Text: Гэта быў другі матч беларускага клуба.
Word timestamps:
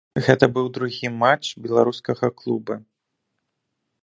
Гэта 0.27 0.45
быў 0.55 0.71
другі 0.77 1.11
матч 1.23 1.45
беларускага 1.67 2.31
клуба. 2.41 2.79